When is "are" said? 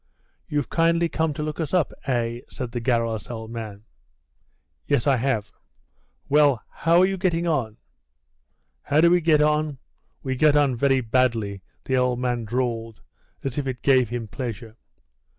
7.01-7.05